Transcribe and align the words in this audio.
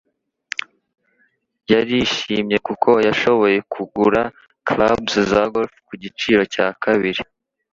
yarishimye 1.71 2.57
kuko 2.67 2.89
yashoboye 3.07 3.57
kugura 3.73 4.21
clubs 4.67 5.13
za 5.31 5.43
golf 5.53 5.73
ku 5.87 5.93
giciro 6.03 6.43
cya 6.53 6.67
kabiri. 6.83 7.21